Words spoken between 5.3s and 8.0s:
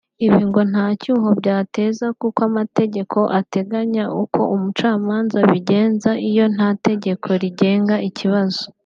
abigenza iyo nta tegeko rigenga